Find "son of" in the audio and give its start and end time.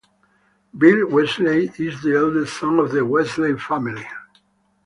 2.59-2.89